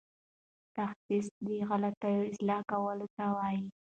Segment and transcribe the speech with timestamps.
[0.75, 3.63] تصحیح د غلطیو اصلاح کولو ته وايي.